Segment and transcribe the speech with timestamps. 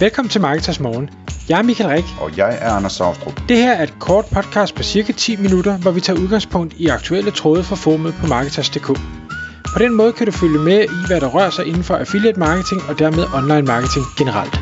[0.00, 1.10] Velkommen til Marketers Morgen.
[1.48, 2.04] Jeg er Michael Rik.
[2.20, 3.40] Og jeg er Anders Saustrup.
[3.48, 6.86] Det her er et kort podcast på cirka 10 minutter, hvor vi tager udgangspunkt i
[6.86, 8.86] aktuelle tråde fra formet på Marketers.dk.
[9.74, 12.38] På den måde kan du følge med i, hvad der rører sig inden for affiliate
[12.38, 14.54] marketing og dermed online marketing generelt.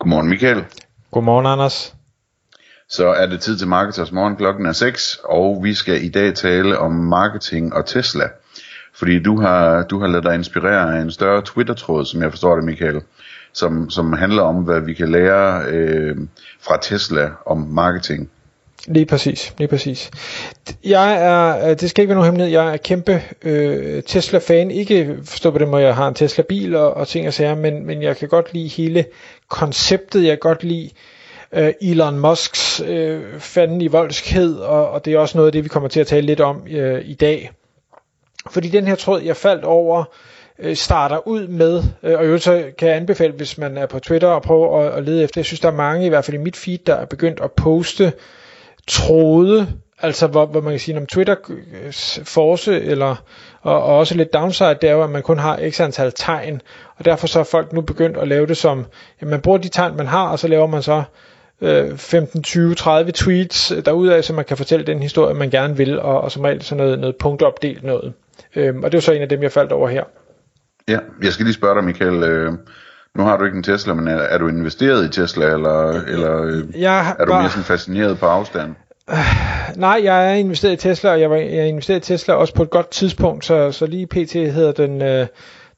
[0.00, 0.64] Godmorgen Michael.
[1.10, 1.94] Godmorgen Anders.
[2.88, 4.36] Så er det tid til Marketers Morgen.
[4.36, 8.24] Klokken er 6, og vi skal i dag tale om marketing og Tesla.
[8.98, 12.54] Fordi du har, du har lavet dig inspirere af en større Twitter-tråd, som jeg forstår
[12.54, 13.00] det, Michael,
[13.52, 16.16] som, som handler om, hvad vi kan lære øh,
[16.60, 18.30] fra Tesla om marketing.
[18.86, 20.10] Lige præcis, lige præcis.
[20.84, 24.70] Jeg er, øh, det skal ikke være nogen hemmelighed, jeg er kæmpe øh, Tesla-fan.
[24.70, 27.86] Ikke forstå på det måde, jeg har en Tesla-bil og, og ting og sager, men,
[27.86, 29.04] men jeg kan godt lide hele
[29.48, 30.22] konceptet.
[30.22, 30.90] Jeg kan godt lide
[31.52, 35.64] øh, Elon Musks øh, fanden i voldskhed, og, og det er også noget af det,
[35.64, 37.50] vi kommer til at tale lidt om øh, i dag.
[38.50, 40.04] Fordi den her tråd, jeg faldt over,
[40.58, 43.98] øh, starter ud med, øh, og jo så kan jeg anbefale, hvis man er på
[43.98, 46.36] Twitter og prøver at, at lede efter, jeg synes, der er mange, i hvert fald
[46.36, 48.12] i mit feed, der er begyndt at poste
[48.88, 49.68] tråde,
[50.00, 51.92] altså hvor, hvor man kan sige, om Twitter øh,
[52.24, 53.16] force, eller,
[53.62, 56.60] og, og også lidt downside, det er jo, at man kun har x antal tegn,
[56.96, 58.86] og derfor så er folk nu begyndt at lave det som,
[59.20, 61.02] at man bruger de tegn, man har, og så laver man så
[61.96, 66.00] 15, 20, 30 tweets øh, derudaf, så man kan fortælle den historie, man gerne vil,
[66.00, 68.12] og, og som regel sådan noget, noget punktopdelt noget.
[68.56, 70.04] Øhm, og det var så en af dem, jeg faldt over her.
[70.88, 72.22] Ja, jeg skal lige spørge dig, Michael.
[72.22, 72.52] Øh,
[73.14, 76.42] nu har du ikke en Tesla, men er, er du investeret i Tesla, eller, eller
[76.42, 78.74] øh, jeg er du mere sådan fascineret på afstand?
[79.10, 79.16] Øh,
[79.76, 82.54] nej, jeg er investeret i Tesla, og jeg, var, jeg er investeret i Tesla også
[82.54, 84.32] på et godt tidspunkt, så, så lige pt.
[84.32, 85.26] hedder den øh,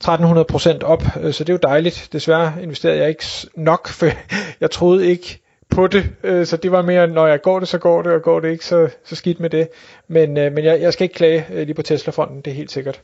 [0.04, 2.08] 1300% op, øh, så det er jo dejligt.
[2.12, 3.24] Desværre investerede jeg ikke
[3.56, 4.06] nok, for
[4.60, 7.78] jeg troede ikke på det, øh, så det var mere, når jeg går det, så
[7.78, 9.68] går det, og går det ikke, så, så skidt med det.
[10.08, 12.70] Men, øh, men jeg, jeg skal ikke klage øh, lige på Tesla-fronten, det er helt
[12.70, 13.02] sikkert.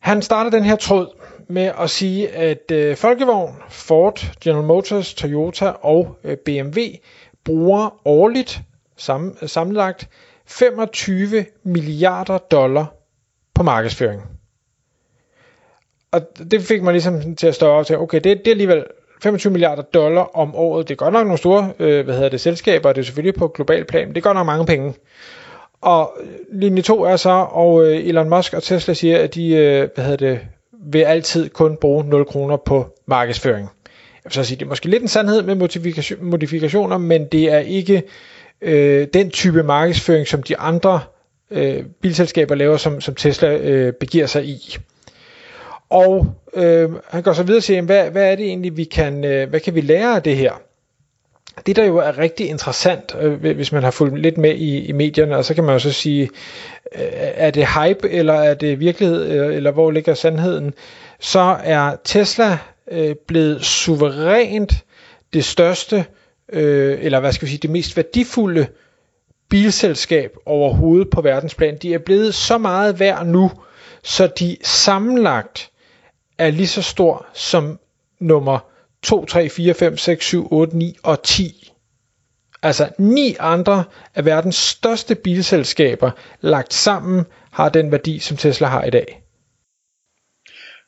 [0.00, 1.16] Han starter den her tråd
[1.48, 6.80] med at sige, at øh, Folkevogn, Ford, General Motors, Toyota og øh, BMW
[7.44, 8.60] bruger årligt
[8.96, 10.08] sam, sammenlagt
[10.46, 12.94] 25 milliarder dollar
[13.54, 14.22] på markedsføring.
[16.12, 18.84] Og det fik mig ligesom til at stå op til, okay, det, det er alligevel
[19.24, 20.88] 25 milliarder dollar om året.
[20.88, 23.48] Det er godt nok nogle store øh, hvad hedder det, selskaber, det er selvfølgelig på
[23.48, 24.94] global plan, men det er godt nok mange penge.
[25.80, 26.18] Og
[26.52, 30.04] linje 2 er så, og øh, Elon Musk og Tesla siger, at de øh, hvad
[30.04, 30.40] hedder det,
[30.86, 33.68] vil altid kun bruge 0 kroner på markedsføring.
[33.84, 35.54] Jeg vil så sige, det er måske lidt en sandhed med
[36.20, 38.02] modifikationer, men det er ikke
[38.60, 41.00] øh, den type markedsføring, som de andre
[41.50, 44.76] øh, bilselskaber laver, som, som Tesla øh, begiver sig i.
[45.90, 49.24] Og øh, han går så videre og siger, hvad, hvad er det egentlig, vi kan,
[49.24, 50.52] øh, hvad kan vi lære af det her?
[51.66, 54.92] Det der jo er rigtig interessant, øh, hvis man har fulgt lidt med i, i
[54.92, 56.22] medierne, og så kan man jo så sige,
[56.94, 60.74] øh, er det hype, eller er det virkelighed, eller, eller hvor ligger sandheden?
[61.20, 62.58] Så er Tesla
[62.90, 64.84] øh, blevet suverænt
[65.32, 66.04] det største,
[66.52, 68.66] øh, eller hvad skal vi sige, det mest værdifulde
[69.48, 71.76] bilselskab overhovedet på verdensplan.
[71.76, 73.50] De er blevet så meget værd nu,
[74.02, 75.70] så de sammenlagt
[76.38, 77.78] er lige så stor som
[78.20, 78.58] nummer
[79.02, 81.72] 2, 3, 4, 5, 6, 7, 8, 9 og 10.
[82.62, 83.84] Altså ni andre
[84.14, 89.22] af verdens største bilselskaber lagt sammen har den værdi, som Tesla har i dag.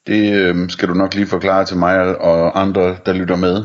[0.07, 3.65] Det øh, skal du nok lige forklare til mig og andre, der lytter med.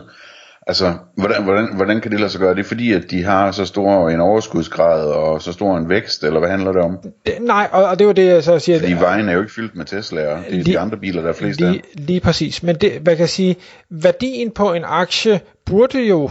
[0.68, 2.56] Altså, hvordan, hvordan, hvordan kan det lade sig gøre?
[2.56, 6.24] Det er fordi, at de har så stor en overskudsgrad og så stor en vækst,
[6.24, 6.98] eller hvad handler det om?
[7.26, 8.80] Det, nej, og, og det var det, jeg så siger.
[8.80, 10.14] Fordi vejen er jo ikke fyldt med Tesla'er.
[10.14, 11.82] Det er lige, de andre biler, der er flest lige, af.
[11.94, 12.64] Lige præcis.
[12.64, 13.56] Men det, hvad kan jeg sige,
[13.90, 16.30] værdien på en aktie burde jo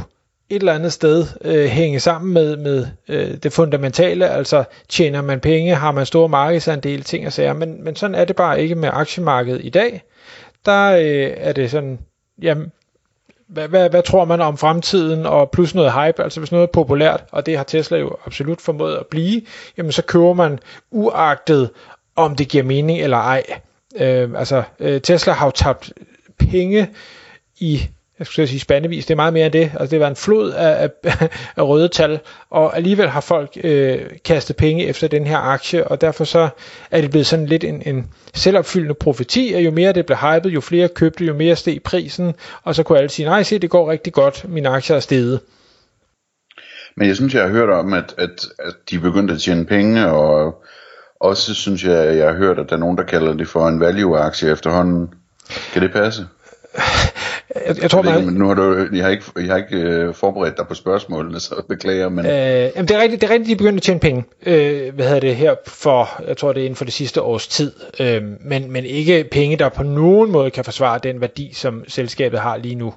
[0.51, 5.41] et eller andet sted øh, hænge sammen med, med øh, det fundamentale, altså tjener man
[5.41, 8.75] penge, har man store markedsandel, ting og sager, men, men sådan er det bare ikke
[8.75, 10.03] med aktiemarkedet i dag.
[10.67, 11.99] Der øh, er det sådan,
[12.43, 12.73] jamen,
[13.50, 16.72] hvad, hvad, hvad tror man om fremtiden, og plus noget hype, altså hvis noget er
[16.72, 19.43] populært, og det har Tesla jo absolut formået at blive,
[19.77, 20.59] jamen så køber man
[20.91, 21.71] uagtet,
[22.16, 23.43] om det giver mening eller ej.
[23.97, 25.93] Øh, altså øh, Tesla har jo tabt
[26.38, 26.91] penge
[27.61, 27.88] i
[28.20, 29.72] jeg skulle sige spandevis, det er meget mere end det.
[29.81, 31.17] Altså det var en flod af, af,
[31.56, 32.20] af røde tal,
[32.50, 36.49] og alligevel har folk øh, kastet penge efter den her aktie, og derfor så
[36.90, 40.55] er det blevet sådan lidt en, en selvopfyldende profeti, at jo mere det blev hypet,
[40.55, 43.70] jo flere købte, jo mere steg prisen, og så kunne alle sige, nej se, det
[43.70, 45.40] går rigtig godt, min aktie er steget.
[46.96, 50.06] Men jeg synes, jeg har hørt om, at, at, at de begyndte at tjene penge,
[50.06, 50.62] og
[51.20, 53.81] også synes jeg, jeg har hørt, at der er nogen, der kalder det for en
[53.81, 55.08] value-aktie efterhånden.
[55.73, 56.26] Kan det passe?
[57.55, 59.76] Jeg, jeg tror, Jeg, man, ikke, nu har du, jeg har ikke, jeg har ikke
[59.76, 63.32] øh, forberedt dig på spørgsmålene, så beklager, men Øh, jamen det er rigtigt, det er
[63.32, 64.25] rigtigt, de er begyndt at tjene penge.
[64.47, 67.49] Øh, hvad hedder det her for, jeg tror det er inden for det sidste års
[67.49, 67.73] tid.
[68.00, 72.41] Øh, men, men ikke penge, der på nogen måde kan forsvare den værdi, som selskabet
[72.41, 72.94] har lige nu.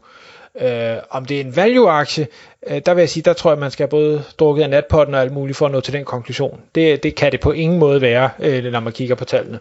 [0.61, 2.27] Øh, om det er en value-aktie,
[2.67, 5.15] øh, der vil jeg sige, der tror jeg, man skal have både drukket af natpotten
[5.15, 6.61] og alt muligt for at nå til den konklusion.
[6.75, 9.59] Det, det kan det på ingen måde være, øh, når man kigger på tallene.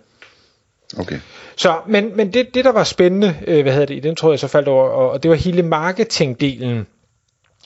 [0.98, 1.18] okay.
[1.56, 4.30] Så, men, men det, det, der var spændende, øh, hvad hedder det, i den tror
[4.30, 6.86] jeg så faldt over, og, og det var hele marketingdelen,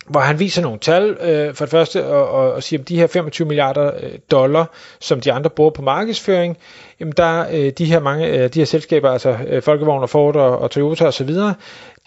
[0.09, 2.97] hvor han viser nogle tal, øh, for det første, og, og, og siger, at de
[2.97, 6.57] her 25 milliarder øh, dollar, som de andre bruger på markedsføring,
[7.01, 10.37] jamen der øh, de her mange, øh, de her selskaber, altså øh, Folkevogn og Ford
[10.37, 11.31] og, og Toyota osv.,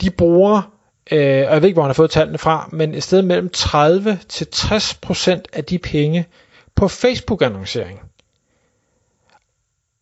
[0.01, 0.71] de bruger,
[1.11, 3.49] øh, og jeg ved ikke, hvor han har fået tallene fra, men et sted mellem
[3.49, 6.25] 30 til 60 procent af de penge
[6.75, 8.08] på Facebook-annoncering.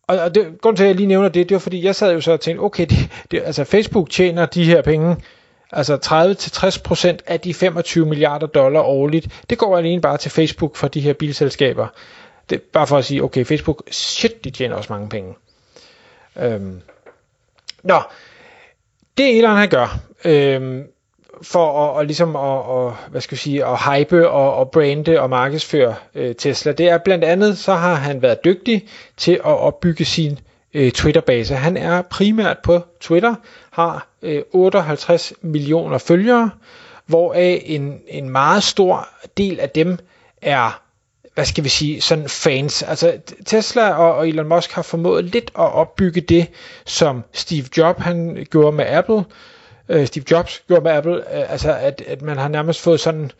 [0.08, 2.12] Og, og det, grunden til, at jeg lige nævner det, det var fordi, jeg sad
[2.12, 5.16] jo så og tænkte, okay, det, det, altså Facebook tjener de her penge,
[5.72, 5.96] altså
[7.16, 11.00] 30-60% af de 25 milliarder dollar årligt, det går alene bare til Facebook for de
[11.00, 11.86] her bilselskaber.
[12.50, 15.34] Det bare for at sige, okay, Facebook, shit, de tjener også mange penge.
[16.36, 16.80] Øhm.
[17.82, 18.00] Nå,
[19.18, 20.84] det Elon han gør, øhm,
[21.42, 25.20] for at, og ligesom at, og, hvad skal jeg sige, at hype og, og brande
[25.20, 29.40] og markedsføre øh, Tesla, det er blandt andet, så har han været dygtig til at
[29.44, 30.38] opbygge sin
[30.74, 31.54] øh, Twitter-base.
[31.54, 33.34] Han er primært på Twitter,
[33.70, 36.50] har øh, 58 millioner følgere,
[37.06, 39.98] hvoraf en, en meget stor del af dem
[40.42, 40.80] er
[41.38, 42.82] hvad skal vi sige, sådan fans.
[42.82, 46.46] Altså Tesla og, og Elon Musk har formået lidt at opbygge det,
[46.86, 49.24] som Steve Jobs han gjorde med Apple,
[49.88, 53.30] øh, Steve Jobs gjorde med Apple, øh, altså at, at man har nærmest fået sådan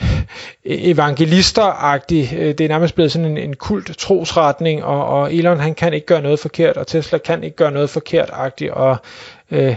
[0.64, 5.74] evangelisteragtig, øh, det er nærmest blevet sådan en, en kult trosretning, og, og Elon han
[5.74, 8.96] kan ikke gøre noget forkert, og Tesla kan ikke gøre noget forkert-agtigt, og
[9.50, 9.76] øh,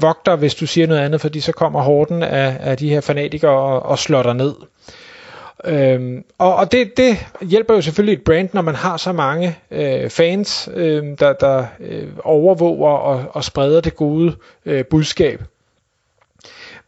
[0.00, 3.50] vogter, hvis du siger noget andet, fordi så kommer horden af, af de her fanatikere
[3.50, 4.54] og, og slår dig ned.
[5.64, 9.58] Øhm, og og det, det hjælper jo selvfølgelig et brand, når man har så mange
[9.70, 14.36] øh, fans, øh, der, der øh, overvåger og, og spreder det gode
[14.66, 15.42] øh, budskab.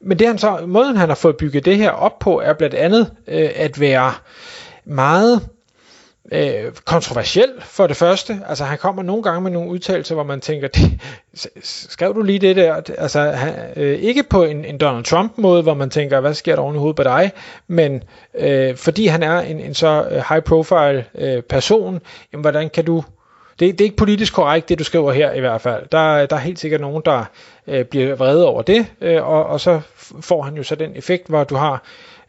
[0.00, 2.74] Men det han så, måden han har fået bygget det her op på, er blandt
[2.74, 4.12] andet øh, at være
[4.84, 5.48] meget
[6.32, 8.40] øh, kontroversiel for det første.
[8.48, 11.00] Altså han kommer nogle gange med nogle udtalelser, hvor man tænker, det,
[11.62, 12.74] skrev du lige det der?
[12.98, 16.56] Altså han, øh, ikke på en, en Donald Trump måde, hvor man tænker, hvad sker
[16.56, 17.32] der oven i hovedet på dig?
[17.68, 18.02] Men
[18.38, 22.00] øh, fordi han er en, en så øh, high profile øh, person,
[22.32, 23.04] jamen hvordan kan du
[23.60, 25.86] det, det er ikke politisk korrekt, det du skriver her i hvert fald.
[25.92, 27.24] Der, der er helt sikkert nogen, der
[27.66, 29.80] øh, bliver vrede over det, øh, og, og så
[30.20, 31.82] får han jo så den effekt, hvor du har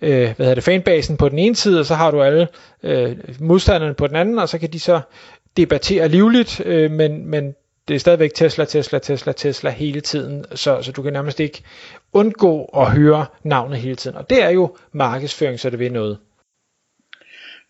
[0.03, 2.47] øh, hvad hedder det, fanbasen på den ene side, og så har du alle
[2.83, 5.01] øh, modstanderne på den anden, og så kan de så
[5.57, 7.53] debattere livligt, øh, men, men
[7.87, 11.63] det er stadigvæk Tesla, Tesla, Tesla, Tesla hele tiden, så, så du kan nærmest ikke
[12.13, 14.17] undgå at høre navnet hele tiden.
[14.17, 16.17] Og det er jo markedsføring, så det vil noget.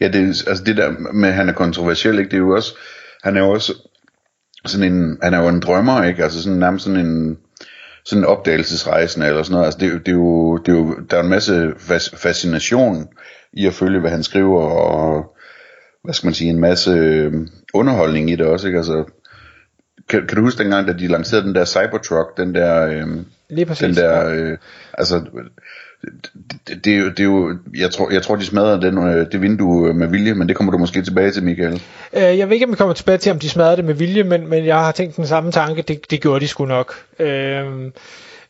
[0.02, 2.56] Ja, det, er- altså det der med, at han er kontroversiel, ikke, det er jo
[2.56, 2.76] også,
[3.24, 3.74] han er jo også
[4.66, 7.38] sådan en, han er jo en drømmer, ikke, altså sådan nærmest sådan en,
[8.06, 10.78] sådan en opdagelsesrejsende eller sådan noget, altså det, er jo- det, er jo, det er
[10.78, 13.08] jo, der er en masse fas, fascination
[13.54, 15.36] i at følge, hvad han skriver, og
[16.04, 17.34] hvad skal man sige, en masse øh,
[17.74, 19.04] underholdning i det også, ikke, altså,
[20.10, 23.08] kan, kan du huske dengang, da de lancerede den der Cybertruck, den der, øh,
[23.50, 23.82] Lige præcis.
[23.86, 24.58] den der, øh,
[24.94, 25.22] altså,
[26.04, 26.32] det,
[26.68, 29.32] det, det, er jo, det er jo, jeg tror, jeg tror de smadrede den, øh,
[29.32, 31.82] det vindue øh, med vilje, men det kommer du måske tilbage til, Michael.
[32.14, 34.24] Øh, jeg ved ikke, om vi kommer tilbage til, om de smadrede det med vilje,
[34.24, 35.82] men, men jeg har tænkt den samme tanke.
[35.82, 36.94] Det, det gjorde de sgu nok.
[37.20, 37.28] Øh,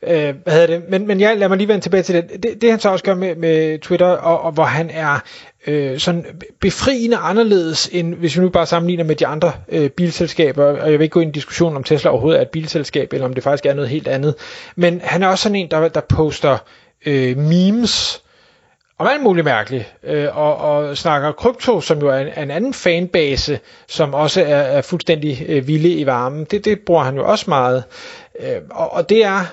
[0.08, 0.82] øh, hvad hedder det?
[0.90, 2.44] Men, men jeg lad mig lige vende tilbage til det.
[2.44, 5.20] Det, det han så også gør med, med Twitter, og, og hvor han er
[5.68, 6.26] øh, sådan
[6.62, 11.00] befriende anderledes, end hvis vi nu bare sammenligner med de andre øh, bilselskaber, og jeg
[11.00, 13.34] vil ikke gå ind i en diskussion om Tesla overhovedet er et bilselskab, eller om
[13.34, 14.36] det faktisk er noget helt andet.
[14.76, 16.58] Men han er også sådan en, der, der poster
[17.06, 18.24] øh, memes,
[18.98, 22.74] om alt muligt mærkeligt, øh, og, og snakker krypto, som jo er en, en anden
[22.74, 26.46] fanbase, som også er, er fuldstændig øh, vilde i varmen.
[26.52, 27.84] Det, det bruger han jo også meget.
[28.40, 29.46] Øh, og, og det er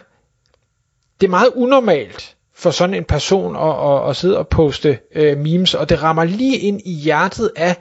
[1.21, 5.39] det er meget unormalt for sådan en person at, at, at sidde og poste øh,
[5.39, 7.77] memes, og det rammer lige ind i hjertet af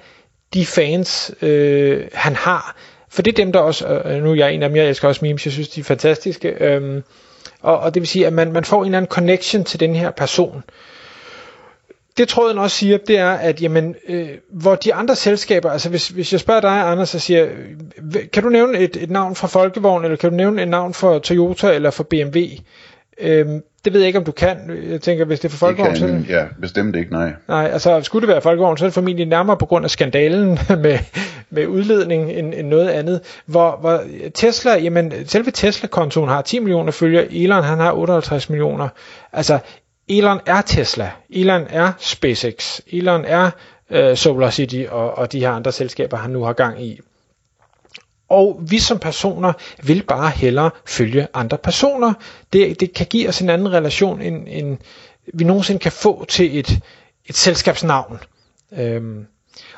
[0.54, 2.76] de fans, øh, han har.
[3.10, 5.08] For det er dem, der også, øh, nu er jeg en af dem, jeg elsker
[5.08, 6.50] også memes, jeg synes, de er fantastiske.
[6.50, 7.02] Øh,
[7.62, 9.96] og, og det vil sige, at man, man får en eller anden connection til den
[9.96, 10.64] her person.
[12.18, 16.08] Det tråden også siger, det er, at jamen, øh, hvor de andre selskaber, altså hvis,
[16.08, 17.48] hvis jeg spørger dig, Anders, og siger,
[18.34, 21.20] kan du nævne et, et navn fra Folkevogn, eller kan du nævne et navn for
[21.20, 22.40] Toyota eller for BMW?
[23.20, 23.48] øh,
[23.86, 24.58] det ved jeg ikke, om du kan.
[24.90, 26.22] Jeg tænker, hvis det er for folkevogn, så...
[26.30, 27.34] Ja, bestemt ikke, nej.
[27.48, 30.50] Nej, altså skulle det være folkevogn, så er det formentlig nærmere på grund af skandalen
[30.84, 31.00] med,
[31.50, 33.22] med udledning end, end noget andet.
[33.46, 34.02] Hvor, hvor
[34.34, 38.88] Tesla, jamen selve Tesla-kontoen har 10 millioner følgere, Elon han har 58 millioner.
[39.34, 39.60] Altså,
[40.10, 43.52] Elon er Tesla, Elon er SpaceX, Elon er
[43.90, 47.00] øh, SolarCity og, og de her andre selskaber, han nu har gang i.
[48.30, 52.14] Og vi som personer vil bare hellere følge andre personer.
[52.54, 54.78] Det, det kan give os en anden relation, end, end
[55.34, 56.80] vi nogensinde kan få til et,
[57.26, 58.20] et selskabsnavn.
[58.80, 59.26] Øhm,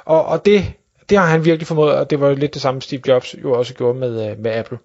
[0.05, 0.73] og og det,
[1.09, 3.53] det har han virkelig formået, og det var jo lidt det samme Steve Jobs jo
[3.53, 4.77] også gjorde med, øh, med Apple.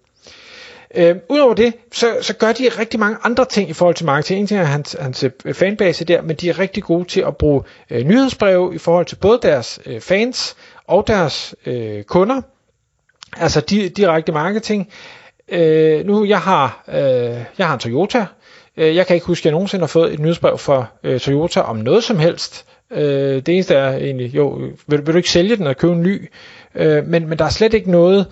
[0.94, 4.40] Øh, Udover det, så, så gør de rigtig mange andre ting i forhold til marketing.
[4.40, 7.36] En ting er hans, hans øh, fanbase der, men de er rigtig gode til at
[7.36, 10.56] bruge øh, nyhedsbreve i forhold til både deres øh, fans
[10.86, 12.42] og deres øh, kunder.
[13.40, 14.88] Altså di, direkte marketing.
[15.48, 16.96] Øh, nu, jeg har, øh,
[17.58, 18.26] jeg har en Toyota.
[18.76, 21.60] Øh, jeg kan ikke huske, at jeg nogensinde har fået et nyhedsbrev fra øh, Toyota
[21.60, 22.66] om noget som helst.
[22.90, 23.02] Øh,
[23.36, 24.48] det eneste er egentlig, jo,
[24.86, 26.30] vil, vil du ikke sælge den og købe en ny?
[26.74, 28.26] Øh, men, men der er slet ikke noget,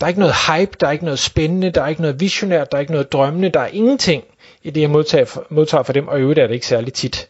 [0.00, 2.72] der er ikke noget hype, der er ikke noget spændende, der er ikke noget visionært,
[2.72, 4.24] der er ikke noget drømmende, der er ingenting
[4.62, 7.28] i det, jeg modtager, modtager for dem, og i øvrigt er det ikke særlig tit.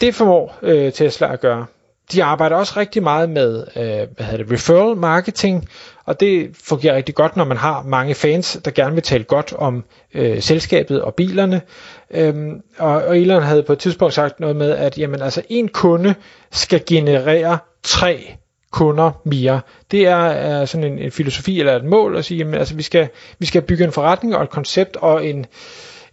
[0.00, 1.66] Det formår øh, Tesla at gøre
[2.12, 3.82] de arbejder også rigtig meget med øh,
[4.16, 5.68] hvad hedder det, referral marketing,
[6.04, 9.52] og det fungerer rigtig godt, når man har mange fans, der gerne vil tale godt
[9.52, 9.84] om
[10.14, 11.60] øh, selskabet og bilerne.
[12.10, 15.68] Øhm, og, og Elon havde på et tidspunkt sagt noget med, at jamen, altså, en
[15.68, 16.14] kunde
[16.50, 18.36] skal generere tre
[18.70, 19.60] kunder mere.
[19.90, 22.82] Det er, er sådan en, en filosofi eller et mål at sige, jamen, altså, vi,
[22.82, 23.08] skal,
[23.38, 25.46] vi skal bygge en forretning og et koncept og en,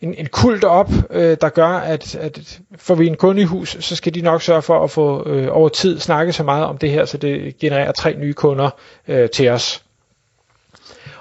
[0.03, 3.77] en, en kult op, øh, der gør, at, at får vi en kunde i hus,
[3.79, 6.77] så skal de nok sørge for at få øh, over tid snakke så meget om
[6.77, 8.69] det her, så det genererer tre nye kunder
[9.07, 9.83] øh, til os.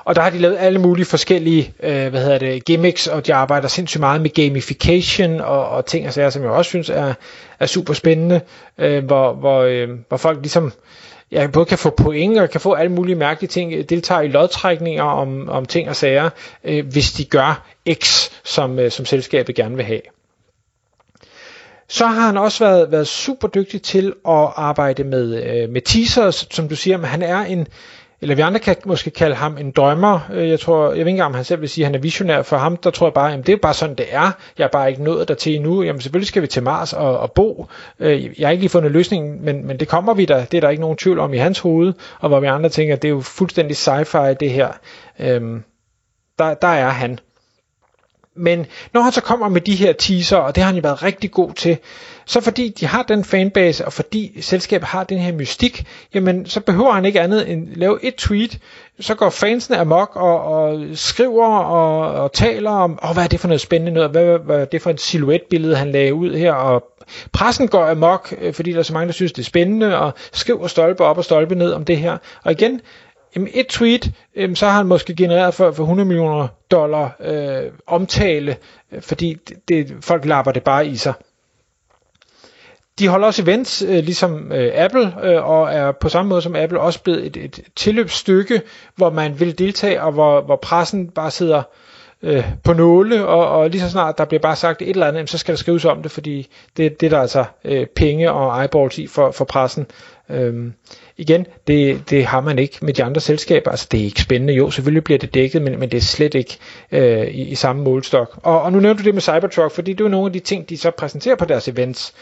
[0.04, 3.34] Og der har de lavet alle mulige forskellige øh, hvad hedder det, gimmicks, og de
[3.34, 7.14] arbejder sindssygt meget med gamification og, og ting og sager, som jeg også synes er,
[7.60, 8.40] er super spændende,
[8.78, 10.72] øh, hvor, hvor, øh, hvor folk ligesom
[11.32, 15.02] ja, både kan få point og kan få alle mulige mærkelige ting, deltager i lodtrækninger
[15.02, 16.30] om, om ting og sager,
[16.64, 20.00] øh, hvis de gør X, som, øh, som selskabet gerne vil have.
[21.88, 26.46] Så har han også været, været super dygtig til at arbejde med, øh, med teasers,
[26.50, 27.66] som du siger, men han er en,
[28.22, 30.20] eller vi andre kan måske kalde ham en drømmer.
[30.32, 31.98] Øh, jeg tror, jeg ved ikke engang, om han selv vil sige, at han er
[31.98, 32.42] visionær.
[32.42, 34.30] For ham, der tror jeg bare, at det er bare sådan, det er.
[34.58, 35.82] Jeg er bare ikke nået der til endnu.
[35.82, 37.66] Jamen selvfølgelig skal vi til Mars og, og bo.
[38.00, 40.44] Øh, jeg har ikke lige fundet løsningen, men, men det kommer vi der.
[40.44, 41.92] Det er der ikke nogen tvivl om i hans hoved.
[42.20, 44.68] Og hvor vi andre tænker, at det er jo fuldstændig sci-fi det her.
[45.20, 45.62] Øhm,
[46.38, 47.18] der, der er han.
[48.36, 51.02] Men når han så kommer med de her teaser, og det har han jo været
[51.02, 51.78] rigtig god til,
[52.26, 55.84] så fordi de har den fanbase, og fordi selskabet har den her mystik,
[56.14, 58.58] jamen så behøver han ikke andet end lave et tweet,
[59.00, 63.40] så går fansene amok og, og skriver og, og taler om, oh, hvad er det
[63.40, 66.52] for noget spændende noget, hvad, hvad er det for et silhuetbillede, han lagde ud her,
[66.52, 66.84] og
[67.32, 70.12] pressen går amok, øh, fordi der er så mange, der synes, det er spændende, og
[70.32, 72.18] skriver stolpe op og stolpe ned om det her.
[72.44, 72.80] Og igen,
[73.36, 77.70] Jamen et tweet, jamen, så har han måske genereret for, for 100 millioner dollar øh,
[77.86, 78.56] omtale,
[78.92, 81.12] øh, fordi det, det, folk lapper det bare i sig.
[82.98, 86.56] De holder også events, øh, ligesom øh, Apple, øh, og er på samme måde som
[86.56, 88.62] Apple også blevet et, et tilløbsstykke,
[88.96, 91.62] hvor man vil deltage, og hvor, hvor pressen bare sidder
[92.22, 95.30] øh, på nåle, og, og lige så snart der bliver bare sagt et eller andet,
[95.30, 98.62] så skal der skrives om det, fordi det, det er der altså øh, penge og
[98.62, 99.86] eyeballs i for, for pressen.
[100.30, 100.72] Øhm,
[101.16, 103.70] igen, det, det har man ikke med de andre selskaber.
[103.70, 104.54] Altså, det er ikke spændende.
[104.54, 106.58] Jo, selvfølgelig bliver det dækket, men, men det er slet ikke
[106.92, 108.40] øh, i, i samme målstok.
[108.42, 110.38] Og, og nu nævnte du det med Cybertruck, fordi det er jo nogle af de
[110.38, 112.14] ting, de så præsenterer på deres events.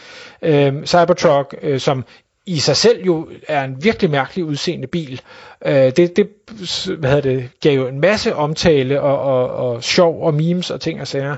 [0.43, 2.05] Øhm, Cybertruck, øh, som
[2.47, 5.21] i sig selv jo er en virkelig mærkelig udseende bil.
[5.67, 6.29] Øh, det, det,
[6.99, 10.81] hvad hedder det gav jo en masse omtale og, og, og sjov og memes og
[10.81, 11.37] ting og sager.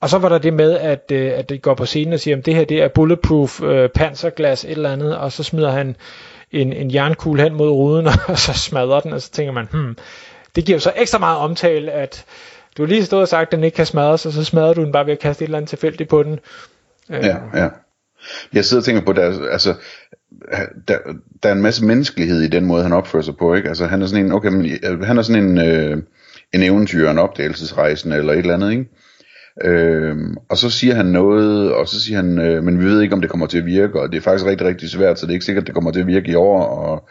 [0.00, 2.36] Og så var der det med, at, øh, at det går på scenen og siger,
[2.36, 5.96] at det her det er bulletproof øh, panserglas, et eller andet, og så smider han
[6.52, 9.96] en, en jernkugle hen mod ruden, og så smadrer den, og så tænker man, hmm,
[10.56, 12.24] det giver jo så ekstra meget omtale, at
[12.76, 14.92] du lige stod og sagt, at den ikke kan smadres, og så smadrer du den
[14.92, 16.40] bare ved at kaste et eller andet tilfældigt på den.
[17.10, 17.24] Øh.
[17.24, 17.68] Ja, ja.
[18.52, 19.74] Jeg sidder og tænker på, der, altså,
[20.88, 20.98] der,
[21.42, 23.68] der er en masse menneskelighed i den måde, han opfører sig på, ikke?
[23.68, 25.96] Altså, han er sådan en, okay, men, øh, han er sådan en, øh,
[26.54, 28.88] en eventyr, en opdagelsesrejsende, eller et eller andet, ikke?
[29.64, 30.16] Øh,
[30.48, 33.20] og så siger han noget, og så siger han, øh, men vi ved ikke, om
[33.20, 35.34] det kommer til at virke, og det er faktisk rigtig, rigtig svært, så det er
[35.34, 37.08] ikke sikkert, at det kommer til at virke i år, og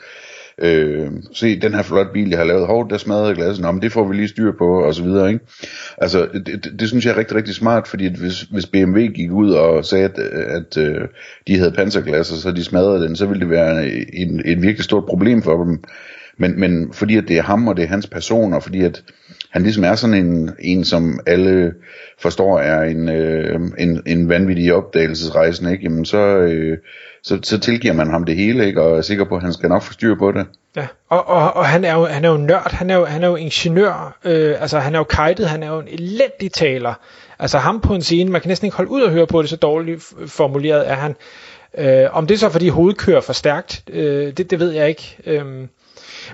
[0.62, 3.92] øh, se den her flotte bil, jeg har lavet, hov, der smadrede glasen, om det
[3.92, 5.46] får vi lige styr på, og så videre, ikke?
[5.98, 9.00] Altså, det, det, det synes jeg er rigtig, rigtig smart, fordi at hvis, hvis BMW
[9.00, 11.08] gik ud og sagde, at, at øh,
[11.48, 14.84] de havde panserglas, og så de smadrede den, så ville det være en, et virkelig
[14.84, 15.84] stort problem for dem.
[16.38, 19.04] Men, men fordi at det er ham, og det er hans person, og fordi at
[19.50, 21.74] han ligesom er sådan en, en som alle
[22.20, 25.84] forstår er en, øh, en, en vanvittig opdagelsesrejsen, ikke?
[25.84, 26.78] Jamen så, øh,
[27.24, 28.82] så, så tilgiver man ham det hele, ikke?
[28.82, 30.46] Og er sikker på, at han skal nok få styr på det.
[30.76, 33.24] Ja, og, og, og han, er jo, han er jo nørd, han er jo, han
[33.24, 36.94] er jo ingeniør, øh, altså han er jo kajtet, han er jo en elendig taler.
[37.40, 39.50] Altså ham på en scene, man kan næsten ikke holde ud og høre på det,
[39.50, 41.16] så dårligt formuleret er han.
[41.78, 44.90] Øh, om det er så fordi hovedet kører for stærkt, øh, det, det ved jeg
[44.90, 45.18] ikke.
[45.26, 45.68] Øh,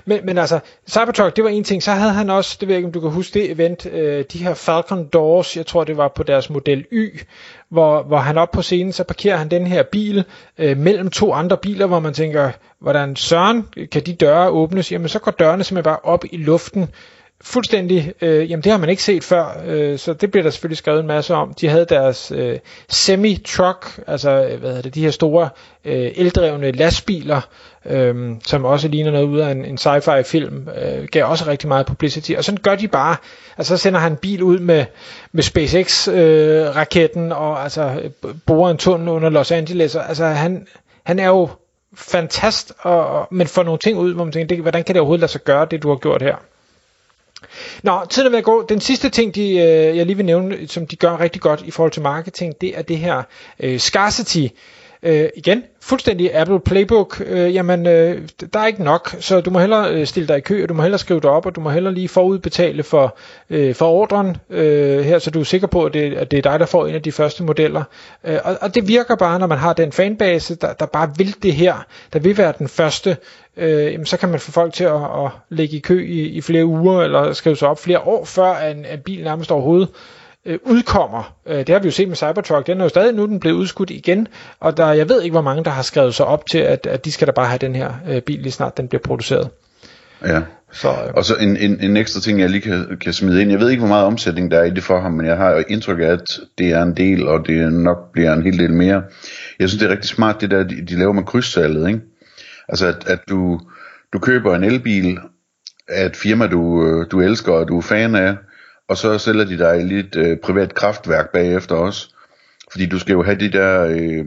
[0.04, 1.82] men, men altså, Cybertruck, det var en ting.
[1.82, 4.24] Så havde han også, det ved jeg ikke, om du kan huske det event, øh,
[4.32, 7.20] de her Falcon Doors, jeg tror det var på deres model Y,
[7.68, 10.24] hvor, hvor han op på scenen, så parkerer han den her bil
[10.58, 14.92] øh, mellem to andre biler, hvor man tænker, hvordan søren kan de døre åbnes?
[14.92, 16.88] Jamen så går dørene simpelthen bare op i luften,
[17.40, 20.78] fuldstændig, øh, jamen det har man ikke set før, øh, så det bliver der selvfølgelig
[20.78, 21.54] skrevet en masse om.
[21.54, 25.48] De havde deres øh, semi-truck, altså øh, hvad hedder det, de her store
[25.84, 27.40] øh, eldrevne lastbiler,
[27.86, 31.68] øh, som også ligner noget ud af en, en sci-fi film, øh, gav også rigtig
[31.68, 33.16] meget publicity, og sådan gør de bare,
[33.58, 34.84] altså så sender han en bil ud med,
[35.32, 38.10] med SpaceX-raketten, øh, og altså
[38.46, 40.66] borer en tunnel under Los Angeles, og, altså han,
[41.04, 41.48] han er jo
[41.94, 45.00] fantast, og, og, men får nogle ting ud, hvor man tænker, det, hvordan kan det
[45.00, 46.36] overhovedet lade sig gøre, det du har gjort her?
[47.82, 48.66] Nå, tiden er ved at gå.
[48.68, 51.70] Den sidste ting, de, øh, jeg lige vil nævne, som de gør rigtig godt i
[51.70, 53.22] forhold til marketing, det er det her
[53.60, 54.46] øh, scarcity.
[55.02, 59.58] Øh, igen, fuldstændig Apple Playbook, øh, jamen øh, der er ikke nok, så du må
[59.58, 61.60] hellere øh, stille dig i kø, og du må hellere skrive dig op, og du
[61.60, 63.16] må hellere lige forudbetale for,
[63.50, 66.42] øh, for ordren øh, her, så du er sikker på, at det, at det er
[66.42, 67.82] dig, der får en af de første modeller.
[68.24, 71.34] Øh, og, og det virker bare, når man har den fanbase, der, der bare vil
[71.42, 73.16] det her, der vil være den første,
[73.56, 76.40] øh, jamen, så kan man få folk til at, at lægge i kø i, i
[76.40, 79.88] flere uger, eller skrive sig op flere år, før en, en bil nærmest overhovedet
[80.46, 81.34] øh, udkommer.
[81.46, 82.66] Øh, det har vi jo set med Cybertruck.
[82.66, 84.28] Den er jo stadig nu den blevet udskudt igen,
[84.60, 87.04] og der, jeg ved ikke, hvor mange der har skrevet sig op til, at, at
[87.04, 89.48] de skal da bare have den her øh, bil, lige snart den bliver produceret.
[90.26, 90.40] Ja.
[90.72, 91.12] Så, øh.
[91.16, 93.50] Og så en, en, en ekstra ting, jeg lige kan, kan smide ind.
[93.50, 95.64] Jeg ved ikke, hvor meget omsætning der er i det for ham, men jeg har
[95.68, 99.02] indtryk af, at det er en del, og det nok bliver en hel del mere.
[99.58, 102.00] Jeg synes, det er rigtig smart, det der, de, de laver med krydssalget, ikke?
[102.68, 103.60] Altså, at, at du,
[104.12, 105.18] du køber en elbil
[105.88, 108.36] af et firma, du, øh, du elsker, og du er fan af,
[108.88, 112.08] og så sælger de dig lidt øh, privat kraftværk bagefter også.
[112.72, 114.24] Fordi du skal jo have de der, øh,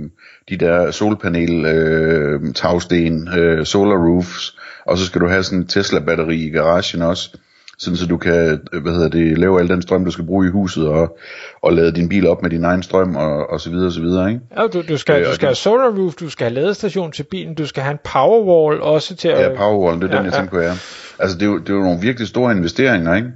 [0.50, 5.68] de der solpanel øh, tagsten, øh, solar roofs, og så skal du have sådan en
[5.68, 7.38] Tesla batteri i garagen også,
[7.80, 10.50] sådan så du kan, hvad hedder det, lave al den strøm, du skal bruge i
[10.50, 11.18] huset, og,
[11.62, 14.02] og lade din bil op med din egen strøm, og, og så videre, og så
[14.02, 14.42] videre, ikke?
[14.58, 17.24] Ja, du, du skal, øh, du skal have solar roof, du skal have ladestation til
[17.24, 19.42] bilen, du skal have en powerwall også til at...
[19.42, 20.40] Ja, powerwall, det er ja, den, jeg ja.
[20.40, 20.74] tænker på, ja.
[21.20, 23.28] Altså, det er, jo, det er jo nogle virkelig store investeringer, ikke?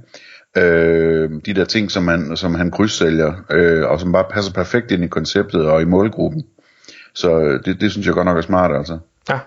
[0.56, 4.90] Øh, de der ting, som han, som han krydssælger, øh, og som bare passer perfekt
[4.90, 6.44] ind i konceptet og i målgruppen.
[7.14, 8.98] Så øh, det, det synes jeg godt nok er smart, altså.
[9.28, 9.38] Ja,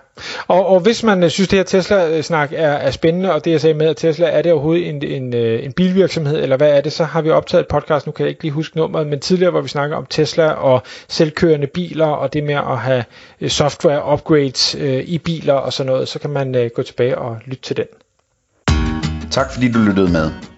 [0.48, 3.60] og, og hvis man øh, synes, det her Tesla-snak er, er spændende, og det jeg
[3.60, 6.80] sagde med, at Tesla, er det overhovedet en, en, øh, en bilvirksomhed, eller hvad er
[6.80, 9.20] det, så har vi optaget et podcast, nu kan jeg ikke lige huske nummeret, men
[9.20, 13.04] tidligere, hvor vi snakker om Tesla og selvkørende biler, og det med at have
[13.48, 17.38] software upgrades øh, i biler og sådan noget, så kan man øh, gå tilbage og
[17.44, 17.86] lytte til den.
[19.30, 20.57] Tak fordi du lyttede med.